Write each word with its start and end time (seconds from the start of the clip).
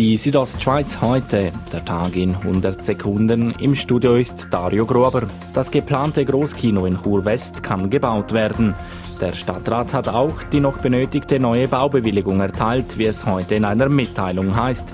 Die 0.00 0.16
Südostschweiz 0.16 1.02
heute, 1.02 1.52
der 1.70 1.84
Tag 1.84 2.16
in 2.16 2.34
100 2.34 2.86
Sekunden. 2.86 3.50
Im 3.60 3.74
Studio 3.74 4.16
ist 4.16 4.48
Dario 4.50 4.86
Grober. 4.86 5.28
Das 5.52 5.70
geplante 5.70 6.24
Großkino 6.24 6.86
in 6.86 6.96
Chur-West 6.96 7.62
kann 7.62 7.90
gebaut 7.90 8.32
werden. 8.32 8.74
Der 9.20 9.34
Stadtrat 9.34 9.92
hat 9.92 10.08
auch 10.08 10.42
die 10.44 10.60
noch 10.60 10.78
benötigte 10.78 11.38
neue 11.38 11.68
Baubewilligung 11.68 12.40
erteilt, 12.40 12.96
wie 12.96 13.04
es 13.04 13.26
heute 13.26 13.56
in 13.56 13.66
einer 13.66 13.90
Mitteilung 13.90 14.56
heißt. 14.56 14.86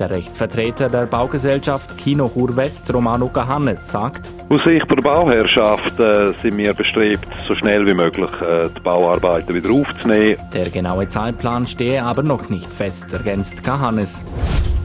Der 0.00 0.08
Rechtsvertreter 0.08 0.88
der 0.88 1.04
Baugesellschaft 1.04 1.98
Kino 1.98 2.26
Chur 2.26 2.56
West, 2.56 2.92
Romano 2.92 3.28
Gahannes, 3.28 3.86
sagt, 3.86 4.30
aus 4.48 4.64
Sicht 4.64 4.90
der 4.90 4.96
Bauherrschaft 4.96 6.00
äh, 6.00 6.32
sind 6.40 6.56
wir 6.56 6.72
bestrebt, 6.72 7.28
so 7.46 7.54
schnell 7.54 7.86
wie 7.86 7.92
möglich 7.92 8.30
äh, 8.40 8.68
die 8.74 8.80
Bauarbeiten 8.80 9.54
wieder 9.54 9.70
aufzunehmen. 9.70 10.38
Der 10.54 10.70
genaue 10.70 11.06
Zeitplan 11.06 11.66
stehe 11.66 12.02
aber 12.02 12.22
noch 12.22 12.48
nicht 12.48 12.72
fest, 12.72 13.12
ergänzt 13.12 13.62
Gahannes. 13.62 14.24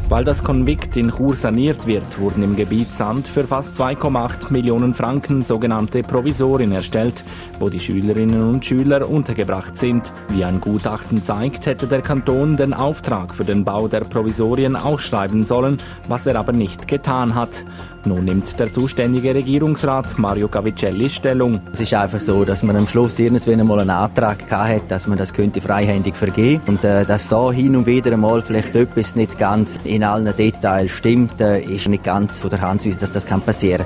Weil 0.08 0.24
das 0.24 0.44
Konvikt 0.44 0.96
in 0.98 1.10
Chur 1.10 1.36
saniert 1.36 1.88
wird, 1.88 2.20
wurden 2.20 2.44
im 2.44 2.56
Gebiet 2.56 2.94
Sand 2.94 3.28
für 3.28 3.44
fast 3.44 3.74
2,8 3.74 4.52
Millionen 4.52 4.94
Franken 4.94 5.44
sogenannte 5.44 6.04
Provisorien 6.04 6.72
erstellt, 6.72 7.24
wo 7.60 7.70
die 7.70 7.80
Schülerinnen 7.80 8.50
und 8.50 8.64
Schüler 8.64 9.10
untergebracht 9.10 9.76
sind. 9.76 10.14
Wie 10.30 10.46
ein 10.46 10.62
Gutachten 10.62 11.24
zeigt, 11.24 11.66
hätte 11.66 11.88
der 11.88 12.04
Kanton 12.04 12.56
den 12.56 12.76
Auftrag 12.76 13.34
für 13.34 13.46
den 13.46 13.66
Bau 13.66 13.88
der 13.88 14.02
Provisorien 14.02 14.76
ausschreiben 14.76 15.44
sollen, 15.44 15.78
was 16.08 16.28
er 16.28 16.36
aber 16.36 16.52
nicht 16.52 16.88
getan 16.88 17.34
hat. 17.34 17.66
Nun 18.06 18.26
nimmt 18.26 18.60
der 18.60 18.72
zuständige 18.72 19.34
Regierungsrat 19.34 20.20
Mario 20.20 20.48
Cavicelli 20.48 21.10
Stellung. 21.10 21.60
Es 21.74 21.80
ist 21.80 21.94
einfach 21.96 22.20
so, 22.20 22.46
dass 22.46 22.62
man 22.62 22.76
am 22.76 22.88
Schluss 22.88 23.18
irgendwann 23.18 23.60
einmal 23.60 23.80
einen 23.80 23.90
Antrag 23.90 24.50
hat, 24.52 24.92
dass 24.92 25.08
man 25.08 25.18
das 25.18 25.34
könnte 25.34 25.60
freihändig 25.60 26.16
vergeben 26.16 26.62
und 26.68 26.84
äh, 26.84 27.04
dass 27.06 27.28
da 27.28 27.52
hin 27.52 27.76
und 27.76 27.88
wieder 27.88 28.12
einmal 28.12 28.44
vielleicht 28.44 28.76
etwas 28.76 29.16
nicht 29.16 29.40
ganz 29.40 29.80
in 29.96 30.04
allen 30.04 30.36
Details 30.36 30.92
stimmt, 30.92 31.40
äh, 31.40 31.62
ist 31.62 31.88
nicht 31.88 32.04
ganz 32.04 32.40
von 32.40 32.50
der 32.50 32.62
Hand 32.62 32.82
zu 32.82 32.90
weisen, 32.90 33.00
dass 33.00 33.14
das 33.14 33.26
kann 33.26 33.42
passieren. 33.42 33.86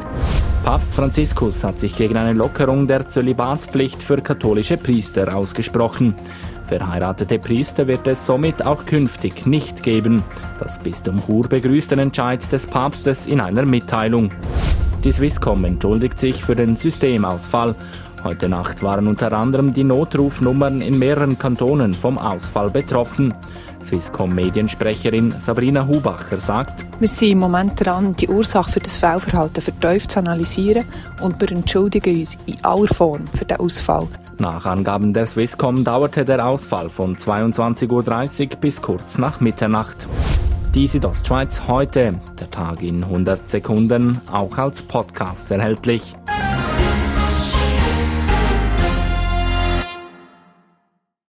Papst 0.63 0.93
Franziskus 0.93 1.63
hat 1.63 1.79
sich 1.79 1.95
gegen 1.95 2.17
eine 2.17 2.33
Lockerung 2.33 2.88
der 2.88 3.07
Zölibatspflicht 3.07 4.03
für 4.03 4.17
katholische 4.17 4.77
Priester 4.77 5.35
ausgesprochen. 5.35 6.16
Verheiratete 6.67 7.39
Priester 7.39 7.88
wird 7.88 8.05
es 8.07 8.25
somit 8.25 8.66
auch 8.66 8.85
künftig 8.85 9.45
nicht 9.45 9.81
geben. 9.83 10.23
Das 10.59 10.79
Bistum 10.79 11.21
Chur 11.25 11.47
begrüßt 11.47 11.91
den 11.91 11.99
Entscheid 11.99 12.51
des 12.51 12.67
Papstes 12.67 13.25
in 13.25 13.39
einer 13.39 13.63
Mitteilung. 13.63 14.31
Die 15.03 15.11
Swisscom 15.11 15.63
entschuldigt 15.63 16.19
sich 16.19 16.44
für 16.44 16.55
den 16.55 16.75
Systemausfall. 16.75 17.73
Heute 18.23 18.50
Nacht 18.50 18.84
waren 18.84 19.08
unter 19.08 19.31
anderem 19.31 19.73
die 19.73 19.86
Notrufnummern 19.86 20.81
in 20.81 21.00
mehreren 21.00 21.39
Kantonen 21.39 21.94
vom 21.94 22.17
Ausfall 22.17 22.70
betroffen. 22.70 23.34
Swisscom-Mediensprecherin 23.81 25.31
Sabrina 25.39 25.88
Hubacher 25.88 26.38
sagt, 26.38 26.86
Wir 27.00 27.08
sind 27.08 27.31
im 27.31 27.40
Moment 27.40 27.84
dran, 27.84 28.16
die 28.17 28.28
Ursache 28.28 28.72
für 28.72 28.80
das 28.81 29.00
Fehlverhalten 29.00 29.62
vertieft 29.62 30.12
zu 30.12 30.20
analysieren 30.20 30.86
und 31.22 31.40
wir 31.40 31.52
entschuldigen 31.52 32.20
uns 32.20 32.38
in 32.45 32.64
aller 32.64 32.90
Form 32.90 33.25
für 33.28 33.45
den 33.45 33.58
Ausfall. 33.58 34.08
Nach 34.38 34.66
Angaben 34.66 35.14
der 35.14 35.25
Swisscom 35.25 35.84
dauerte 35.84 36.25
der 36.25 36.45
Ausfall 36.45 36.90
von 36.90 37.16
22.30 37.16 38.53
Uhr 38.53 38.59
bis 38.59 38.81
kurz 38.81 39.17
nach 39.17 39.40
Mitternacht. 39.40 40.08
Die 40.75 40.88
Südostschweiz 40.88 41.62
heute, 41.67 42.20
der 42.40 42.52
Tag 42.52 42.84
in 42.84 43.03
100 43.03 43.50
Sekunden, 43.50 44.22
auch 44.31 44.58
als 44.58 44.84
Podcast 44.84 45.50
erhältlich. 45.52 46.16